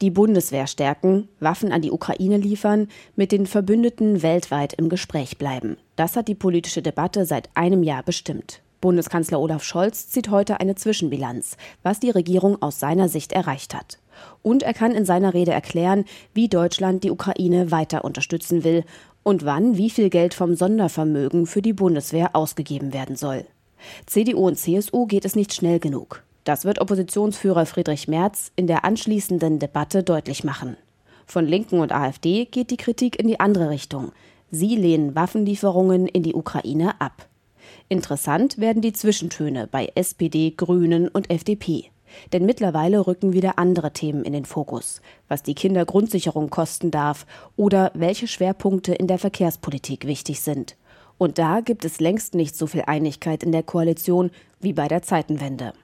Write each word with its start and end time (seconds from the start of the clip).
Die 0.00 0.10
Bundeswehr 0.10 0.68
stärken, 0.68 1.28
Waffen 1.40 1.72
an 1.72 1.82
die 1.82 1.90
Ukraine 1.90 2.36
liefern, 2.36 2.86
mit 3.16 3.32
den 3.32 3.46
Verbündeten 3.46 4.22
weltweit 4.22 4.74
im 4.74 4.88
Gespräch 4.88 5.38
bleiben. 5.38 5.76
Das 5.96 6.14
hat 6.14 6.28
die 6.28 6.36
politische 6.36 6.82
Debatte 6.82 7.26
seit 7.26 7.50
einem 7.54 7.82
Jahr 7.82 8.04
bestimmt. 8.04 8.60
Bundeskanzler 8.80 9.40
Olaf 9.40 9.64
Scholz 9.64 10.08
zieht 10.08 10.30
heute 10.30 10.60
eine 10.60 10.76
Zwischenbilanz, 10.76 11.56
was 11.82 11.98
die 11.98 12.10
Regierung 12.10 12.62
aus 12.62 12.78
seiner 12.78 13.08
Sicht 13.08 13.32
erreicht 13.32 13.74
hat. 13.74 13.98
Und 14.42 14.62
er 14.62 14.72
kann 14.72 14.92
in 14.92 15.04
seiner 15.04 15.34
Rede 15.34 15.50
erklären, 15.50 16.04
wie 16.32 16.48
Deutschland 16.48 17.02
die 17.02 17.10
Ukraine 17.10 17.72
weiter 17.72 18.04
unterstützen 18.04 18.62
will 18.62 18.84
und 19.24 19.44
wann 19.44 19.76
wie 19.76 19.90
viel 19.90 20.10
Geld 20.10 20.32
vom 20.32 20.54
Sondervermögen 20.54 21.46
für 21.46 21.60
die 21.60 21.72
Bundeswehr 21.72 22.36
ausgegeben 22.36 22.92
werden 22.92 23.16
soll. 23.16 23.44
CDU 24.06 24.46
und 24.46 24.56
CSU 24.56 25.06
geht 25.06 25.24
es 25.24 25.34
nicht 25.34 25.52
schnell 25.52 25.80
genug. 25.80 26.22
Das 26.48 26.64
wird 26.64 26.80
Oppositionsführer 26.80 27.66
Friedrich 27.66 28.08
Merz 28.08 28.52
in 28.56 28.66
der 28.66 28.86
anschließenden 28.86 29.58
Debatte 29.58 30.02
deutlich 30.02 30.44
machen. 30.44 30.78
Von 31.26 31.44
Linken 31.44 31.78
und 31.78 31.92
AfD 31.92 32.46
geht 32.46 32.70
die 32.70 32.78
Kritik 32.78 33.18
in 33.20 33.28
die 33.28 33.38
andere 33.38 33.68
Richtung. 33.68 34.12
Sie 34.50 34.74
lehnen 34.74 35.14
Waffenlieferungen 35.14 36.06
in 36.06 36.22
die 36.22 36.32
Ukraine 36.32 36.98
ab. 37.02 37.28
Interessant 37.90 38.56
werden 38.56 38.80
die 38.80 38.94
Zwischentöne 38.94 39.66
bei 39.66 39.92
SPD, 39.94 40.52
Grünen 40.56 41.08
und 41.08 41.30
FDP. 41.30 41.90
Denn 42.32 42.46
mittlerweile 42.46 43.06
rücken 43.06 43.34
wieder 43.34 43.58
andere 43.58 43.92
Themen 43.92 44.24
in 44.24 44.32
den 44.32 44.46
Fokus, 44.46 45.02
was 45.28 45.42
die 45.42 45.54
Kindergrundsicherung 45.54 46.48
kosten 46.48 46.90
darf 46.90 47.26
oder 47.58 47.92
welche 47.92 48.26
Schwerpunkte 48.26 48.94
in 48.94 49.06
der 49.06 49.18
Verkehrspolitik 49.18 50.06
wichtig 50.06 50.40
sind. 50.40 50.76
Und 51.18 51.36
da 51.36 51.60
gibt 51.60 51.84
es 51.84 52.00
längst 52.00 52.34
nicht 52.34 52.56
so 52.56 52.66
viel 52.66 52.84
Einigkeit 52.86 53.42
in 53.42 53.52
der 53.52 53.64
Koalition 53.64 54.30
wie 54.60 54.72
bei 54.72 54.88
der 54.88 55.02
Zeitenwende. 55.02 55.74